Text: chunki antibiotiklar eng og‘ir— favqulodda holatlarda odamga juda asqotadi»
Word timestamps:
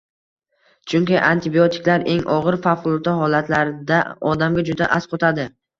chunki 0.93 1.19
antibiotiklar 1.27 2.07
eng 2.15 2.25
og‘ir— 2.39 2.59
favqulodda 2.67 3.17
holatlarda 3.21 4.05
odamga 4.35 4.71
juda 4.73 4.95
asqotadi» 5.01 5.53